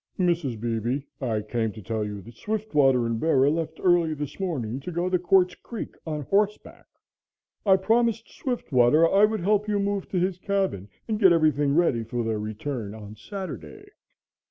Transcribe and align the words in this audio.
"Mrs. 0.17 0.59
Beebe, 0.59 1.03
I 1.21 1.41
came 1.41 1.71
to 1.73 1.81
tell 1.83 2.03
you 2.03 2.23
that 2.23 2.33
Swiftwater 2.33 3.05
and 3.05 3.19
Bera 3.19 3.51
left 3.51 3.79
early 3.83 4.15
this 4.15 4.39
morning 4.39 4.79
to 4.79 4.91
go 4.91 5.11
to 5.11 5.19
Quartz 5.19 5.53
Creek 5.53 5.93
on 6.07 6.21
horseback. 6.23 6.87
I 7.67 7.75
promised 7.75 8.27
Swiftwater 8.27 9.07
I 9.07 9.25
would 9.25 9.41
help 9.41 9.67
you 9.67 9.77
move 9.77 10.09
to 10.09 10.17
his 10.19 10.39
cabin 10.39 10.89
and 11.07 11.19
get 11.19 11.31
everything 11.31 11.75
ready 11.75 12.03
for 12.03 12.23
their 12.23 12.39
return 12.39 12.95
on 12.95 13.15
Saturday." 13.15 13.89